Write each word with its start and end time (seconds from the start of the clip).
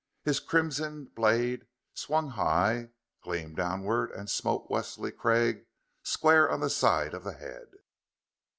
His 0.23 0.39
crimsoned 0.39 1.13
blade 1.13 1.67
swung 1.93 2.29
high, 2.29 2.89
gleamed 3.21 3.57
downward, 3.57 4.09
and 4.09 4.31
smote 4.31 4.65
Wesley 4.67 5.11
Craig 5.11 5.67
square 6.01 6.49
on 6.49 6.59
the 6.61 6.71
side 6.71 7.13
of 7.13 7.23
the 7.23 7.33
head. 7.33 7.67